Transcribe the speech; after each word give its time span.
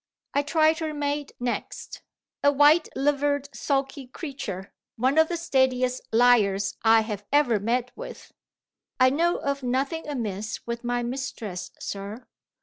I 0.33 0.41
tried 0.41 0.79
her 0.79 0.95
maid 0.95 1.33
next, 1.39 2.01
a 2.43 2.51
white 2.51 2.89
livered 2.95 3.49
sulky 3.53 4.07
creature, 4.07 4.73
one 4.95 5.19
of 5.19 5.27
the 5.27 5.37
steadiest 5.37 6.01
liars 6.11 6.75
I 6.81 7.01
have 7.01 7.23
ever 7.31 7.59
met 7.59 7.91
with. 7.95 8.31
'I 8.99 9.09
know 9.11 9.35
of 9.35 9.61
nothing 9.61 10.07
amiss 10.07 10.65
with 10.65 10.83
my 10.83 11.03
mistress, 11.03 11.69
sir.' 11.79 12.25